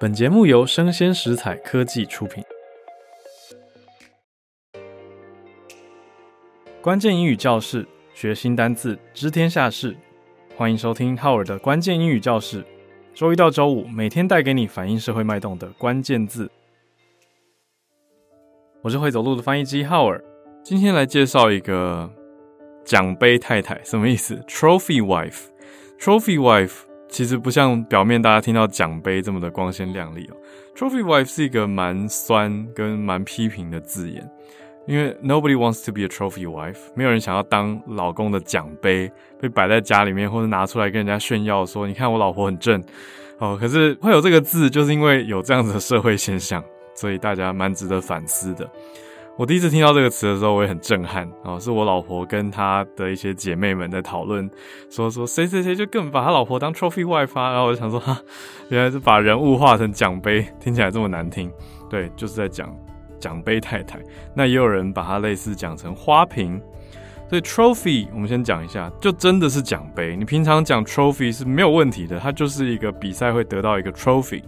[0.00, 2.42] 本节目由生鲜食材科技出品。
[6.82, 9.96] 关键英语教室，学新单字，知天下事。
[10.56, 12.64] 欢迎收听浩尔的关键英语教室。
[13.14, 16.50] 周一到周五，每天带给你反映社会脉动的关键字。
[18.82, 20.22] 我是会走路的翻译机浩尔，
[20.64, 22.12] 今天来介绍一个
[22.84, 30.36] 奖杯太太，什么意思？Trophy wife，Trophy wife 其实不像表面大家听到奖杯这么的光鲜亮丽哦。
[30.76, 34.28] Trophy wife 是一个蛮酸跟蛮批评的字眼，
[34.86, 39.10] 因为 Nobody wants to be a trophy wife，没有人想要当老公的奖杯，
[39.40, 42.82] 被摆在家里面或者拿出来跟人家炫耀说，你看我老婆很正
[43.38, 43.56] 哦。
[43.60, 46.62] 可是会有这个字，就是因为有这样子的社会现象。
[46.96, 48.70] 所以大家蛮值得反思的。
[49.36, 51.58] 我第一次听到这个词的时候，我也很震撼啊！
[51.58, 54.48] 是我老婆跟她的一些姐妹们在讨论，
[54.88, 57.34] 说说谁谁谁就更把他老婆当 trophy wife。
[57.34, 58.16] 然后我就想说，哈，
[58.68, 61.50] 原来是把人物化成奖杯，听起来这么难听。
[61.90, 62.72] 对，就是在讲
[63.18, 63.98] 奖杯太太。
[64.36, 66.62] 那也有人把它类似讲成花瓶。
[67.28, 70.14] 所以 trophy 我们先讲一下，就真的是奖杯。
[70.14, 74.44] 你平常讲 trophy 是没有问题的，它就是一个比赛会得到一个 trophy，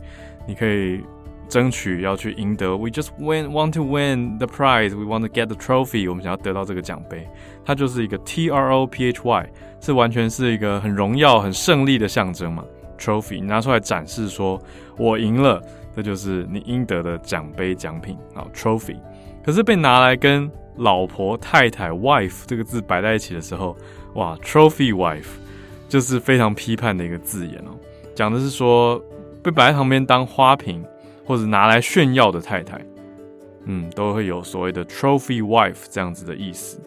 [0.46, 1.02] 你可以。
[1.48, 4.96] 争取要去赢得，We just win, want to win the prize.
[4.96, 6.08] We want to get the trophy.
[6.08, 7.26] 我们想要得到这个奖杯，
[7.64, 9.48] 它就是一个 T R O P H Y，
[9.80, 12.64] 是完全是一个很荣耀、很胜利的象征嘛。
[12.98, 14.60] Trophy 拿出来展示，说
[14.96, 15.62] 我赢了，
[15.94, 18.44] 这就是你应得的奖杯奖品啊。
[18.54, 18.96] Trophy，
[19.44, 23.76] 可是被拿来跟老婆、太太 wife 这个字摆在一起的时候，
[24.14, 25.28] 哇，Trophy wife
[25.88, 27.70] 就是非常批判的一个字眼哦，
[28.14, 29.00] 讲的是说
[29.42, 30.84] 被摆在旁边当花瓶。
[31.26, 32.80] 或者拿来炫耀的太太，
[33.64, 36.80] 嗯，都会有所谓的 trophy wife 这样子的意思，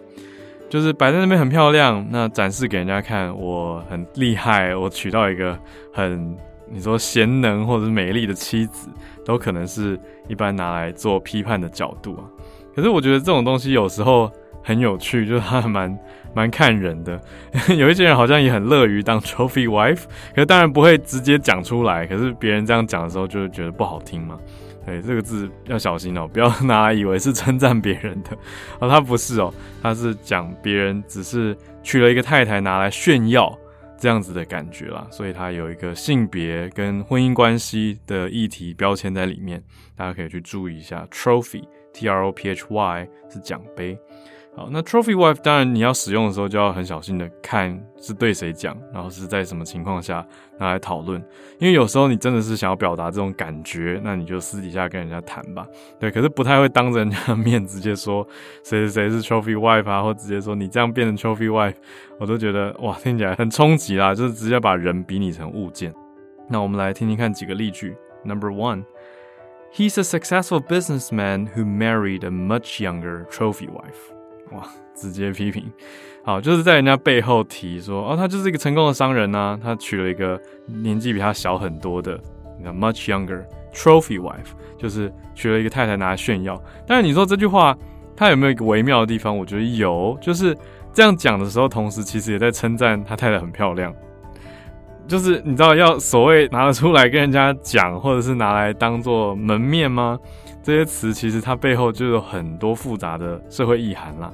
[0.70, 5.60] 就是摆在那边很漂亮，那展示给人家看，我很厉害，我娶到一个
[5.94, 6.38] 很
[6.72, 8.88] 你说贤能或者美丽的妻子，
[9.26, 12.23] 都可能是一般拿来做批判的角度啊。
[12.76, 14.32] 可是我觉得这种东西有时候
[14.70, 15.99] 很有趣， 就是它还蛮
[16.33, 17.20] 蛮看人的。
[17.76, 20.04] 有一些人好像也很乐于当 trophy wife，
[20.36, 22.05] 可是当然不会直接讲出来。
[22.05, 24.39] 可是别人这样讲的时候，就会觉得不好听嘛。
[24.86, 28.38] 对，这个字要小心哦，不要拿来以为是称赞别人的
[28.80, 33.55] 哦，他不是哦，他是讲别人只是娶了一个太太拿来炫耀
[33.98, 35.05] 这样子的感觉啦。
[35.11, 39.61] 所以他有一个性别跟婚姻关系的议题标签在里面，
[39.95, 41.05] 大家可以去注意一下。
[41.11, 43.99] Trophy，T R O P H Y 是奖杯。
[44.55, 50.26] 好，那 trophy wife 当然你要使用的时候就要很小心的看是对谁讲，然后是在什么情况下
[50.58, 51.23] 拿来讨论，
[51.60, 55.65] 因为有时候你真的是想要表达这种感觉，那你就私底下跟人家谈吧。
[55.98, 58.27] 对，可是不太会当着人家的面直接说
[58.64, 61.76] 谁谁谁是 trophy wife 啊，或直接说你这样变成 trophy wife，
[62.20, 65.93] 我都觉得哇，听起来很冲击啦，就是直接把人比拟成物件。
[66.49, 67.95] 那我们来听听看几个例句。
[68.26, 68.83] Number one,
[69.73, 74.18] he's a successful businessman who married a much younger trophy wife.
[74.52, 74.64] 哇，
[74.95, 75.64] 直接批评，
[76.23, 82.20] 好，就是在人家背后提说，哦，他就是一个成功的商人呐、他娶了一个年纪比他小很多的，
[82.58, 83.43] 你看，much younger
[83.73, 86.61] trophy wife，就是娶了一个太太拿来炫耀。
[86.87, 87.77] 但是你说这句话，
[88.15, 89.37] 他有没有一个微妙的地方？
[89.37, 90.58] 我觉得有，就是
[90.92, 93.93] 这样讲的时候，同时其实也在称赞他太太很漂亮。
[95.08, 100.20] 就是你知道要所谓拿得出来跟人家讲，或者是拿来当做门面吗？
[100.61, 104.31] 这些词其实它背后就有很多复杂的社会意涵啦。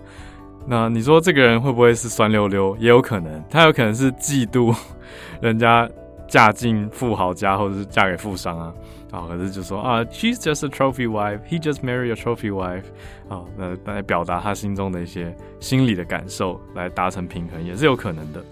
[0.67, 2.75] 那你说这个人会不会是酸溜溜？
[2.79, 4.75] 也有可能，他有可能是嫉妒
[5.39, 5.87] 人家
[6.27, 8.73] 嫁进富豪家，或者是嫁给富商啊。
[9.11, 12.83] 啊，可是就说啊，she's just a trophy wife，he just married a trophy wife。
[13.29, 18.43] 啊，那来表达他心中的一些心理的感受，来达成平衡，也是有可能的。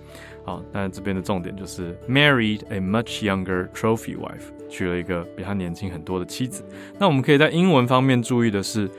[0.46, 6.66] 好，但这边的重点就是 married a much younger trophy wife，娶了一个比他年轻很多的妻子。
[6.98, 8.90] 那我们可以在英文方面注意的是，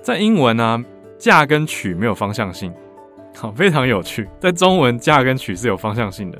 [0.00, 0.84] 在英文呢、
[1.18, 2.72] 嫁跟娶没有方向性，
[3.34, 4.28] 好，非常有趣。
[4.38, 6.38] 在中文，嫁跟娶是有方向性的。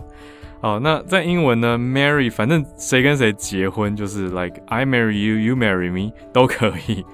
[0.60, 7.04] 好，那在英文呢，marry，反正谁跟谁结婚就是 like I marry you，you marry me 都可以，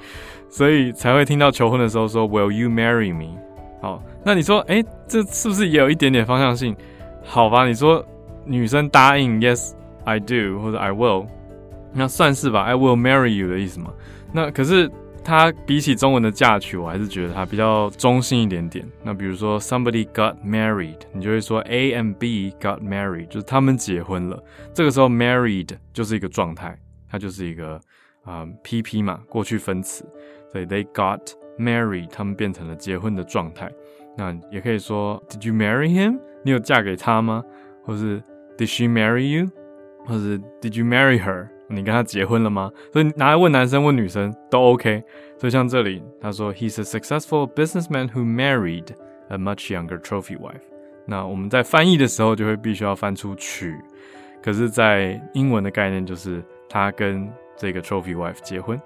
[0.51, 3.39] 所以才会听到求婚的时候说 Will you marry me？
[3.81, 6.77] 好，那你说，哎、这是不是也有一点点方向性？
[7.23, 8.05] 好吧，你说
[8.47, 9.73] 女生答应 Yes
[10.05, 11.27] I do 或者 I will，
[11.95, 13.93] 那算是吧，I will marry you 的意思嘛。
[14.33, 14.91] 那可是
[15.23, 18.85] 它比起中文的嫁娶，我还是觉得它比较中性一点点。
[19.03, 24.43] 那比如说 Somebody got married，你就会说 A and B got married，就是他们结婚了。
[24.75, 26.77] 这个时候 married 就是一个状态，
[27.09, 27.81] 它就是一个
[28.25, 30.05] 啊、PP 嘛，过去分词，
[30.51, 31.21] 所以 they got
[31.59, 33.71] married，他们变成了结婚的状态。
[34.17, 36.19] 那也可以说 Did you marry him？
[36.45, 37.43] 你有嫁给他吗？
[37.85, 38.21] 或是
[38.59, 39.49] Did she marry you？
[40.05, 41.49] 或是 Did you marry her？
[41.68, 42.72] 你跟他结婚了吗？
[42.92, 45.04] 所以拿来问男生问女生都 OK。
[45.38, 48.88] 所以像这里他说，He's a successful businessman who married
[49.30, 50.62] a much younger trophy wife。
[51.06, 53.76] 那我们在翻译的时候就会必须要翻出娶，
[54.44, 58.80] 可是，在英文的概念就是他跟这个 trophy wife 结婚。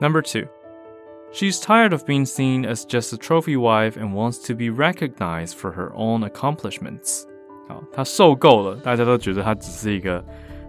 [0.00, 4.70] Number two。She's tired of being seen as just a trophy wife and wants to be
[4.70, 7.24] recognized for her own accomplishments.
[7.68, 10.24] 好，她受够了，大家都觉得她只是一个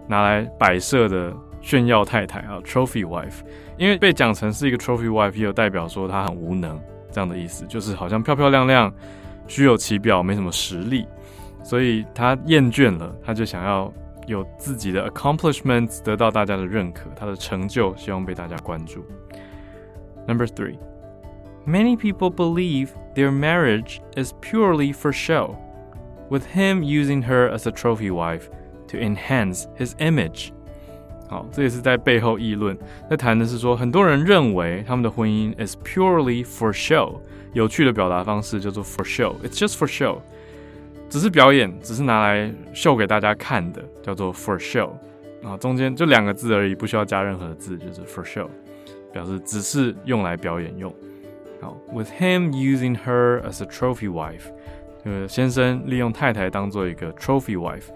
[0.06, 3.40] 拿来摆设的炫耀太太啊，trophy wife。
[3.76, 6.80] 因为被讲成是一个 trophy wife，也有代表说她很无能
[7.12, 8.92] 这样的意思，就是好像漂漂亮亮、
[9.46, 11.06] 虚有其表，没什么实力。
[11.62, 13.92] 所以她厌倦了，她就想要
[14.26, 19.04] 有自己的 accomplishments，得到大家的认可，她的成就希望被大家关注。
[20.26, 20.76] Number three,
[21.66, 25.56] many people believe their marriage is purely for show,
[26.28, 28.48] with him using her as a trophy wife
[28.92, 30.50] to enhance his image.
[31.28, 32.76] 好，这也是在背后议论，
[33.10, 37.20] 在谈的是说，很多人认为他们的婚姻 is purely for show。
[37.52, 40.18] 有趣的表达方式叫做 for show, it's just for show，
[41.08, 44.90] 只是表演，只是拿来秀给大家看的，叫做 for show。
[45.42, 48.48] 啊，中间就两个字而已，不需要加任何字，就是 for show。
[49.12, 50.94] 表示只是用来表演用。
[51.60, 54.52] 好，with him using her as a trophy wife，
[55.02, 57.86] 这个先生利用太太当做一个 trophy wife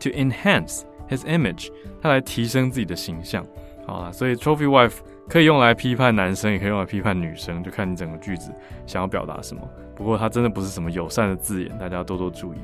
[0.00, 1.68] To enhance his image，
[2.00, 3.44] 他来提升自己的形象。
[3.86, 4.96] 好啊，所以 trophy wife
[5.28, 8.50] 可以用来批判男生，也可以用来批判女生，就看你整个句子
[8.86, 9.60] 想要表达什么。
[9.94, 12.56] 不过它真的不是什么友善的字眼，大家要多多注意。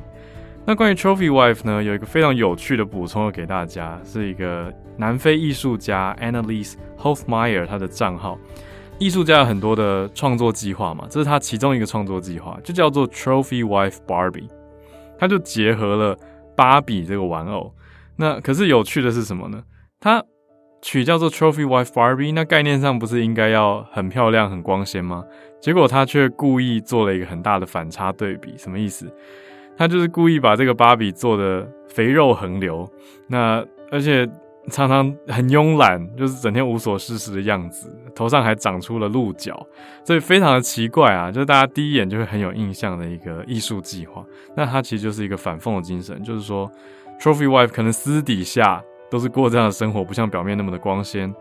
[0.64, 8.38] 那关于 trophy wife 呢，有一个非常有趣的补充要给大家，是一个南非艺术家 Anneliese Hofmeyer 他的账号。
[8.98, 14.48] 艺术家有很多的创作计划嘛，这是他其中一个创作计划，就叫做 Trophy Wife Barbie。
[15.18, 16.16] 他就结合了
[16.60, 17.72] 芭比这个玩偶。
[18.16, 19.62] 那可是有趣的是什么呢？
[19.98, 20.22] 它
[20.82, 25.24] 取叫做 Trophy Wife Barbie，那概念上不是应该要很漂亮、很光鲜吗？
[25.58, 29.10] 结果他却故意做了一个很大的反差对比，什么意思？
[29.78, 32.86] 他就是故意把这个芭比做的肥肉横流，
[33.26, 34.28] 那而且
[34.68, 39.66] 常常很慵懒，就是整天无所事事的样子，头上还长出了鹿角，
[40.04, 44.24] 所以非常的奇怪啊，就是大家第一眼就会很有印象的一个艺术计划。
[44.56, 46.70] 那它其实就是一个反讽的精神，就是说
[47.18, 51.34] ，trophy wife 可能私底下都是过这样的生活，不像表面那么的光鲜，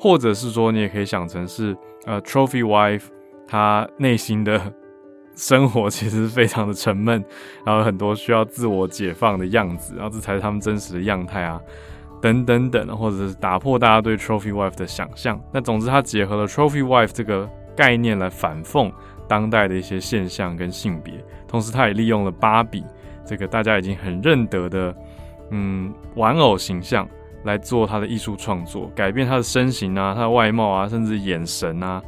[0.00, 1.76] 或者是说你也可以想成是
[2.06, 3.04] 呃 trophy wife
[3.46, 4.60] 她内心的。
[5.34, 7.24] 生活其实非常的沉闷，
[7.64, 11.58] 然后很多需要自我解放的样子，然后这才是他们真实的样态啊，
[12.22, 15.38] 等等等，或者是打破大家对 trophy wife 的想象。
[15.52, 17.46] 那总之，他结合了 trophy wife 这个
[17.76, 18.90] 概念来反讽
[19.28, 21.12] 当代的一些现象跟性别，
[21.46, 22.82] 同时他也利用了芭比
[23.26, 24.94] 这个大家已经很认得的
[25.50, 27.06] 嗯玩偶形象
[27.44, 32.00] 来做他的艺术创作，改变他的身形啊，他的外貌啊，甚至眼神啊。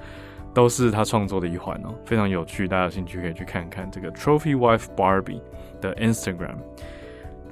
[0.55, 5.41] 都是他创作的一环哦，非常有趣，大家有兴趣可以去看看这个 Trophy Wife Barbie
[5.81, 6.55] 的 Instagram。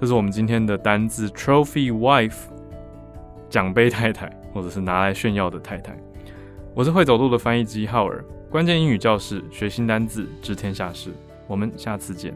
[0.00, 2.44] 这是我们今天的单字 Trophy Wife，
[3.52, 5.94] 奖杯太太，或者是拿来炫耀的太太。
[6.74, 11.10] 我是会走路的翻译机浩尔，关键英语教室，学新单字，知天下事。
[11.46, 12.34] 我们下次见。